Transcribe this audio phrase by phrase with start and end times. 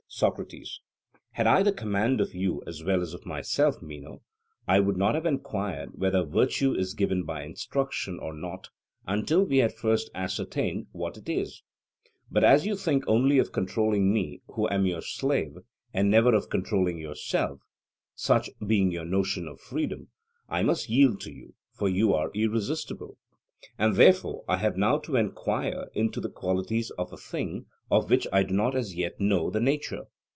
[0.13, 0.81] SOCRATES:
[1.31, 4.21] Had I the command of you as well as of myself, Meno,
[4.67, 8.67] I would not have enquired whether virtue is given by instruction or not,
[9.07, 11.63] until we had first ascertained 'what it is.'
[12.29, 15.55] But as you think only of controlling me who am your slave,
[15.93, 17.61] and never of controlling yourself,
[18.13, 20.09] such being your notion of freedom,
[20.49, 23.17] I must yield to you, for you are irresistible.
[23.77, 28.25] And therefore I have now to enquire into the qualities of a thing of which
[28.33, 30.05] I do not as yet know the nature.